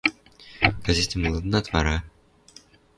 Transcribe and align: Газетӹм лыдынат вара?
Газетӹм 0.85 1.21
лыдынат 1.33 1.65
вара? 1.73 1.97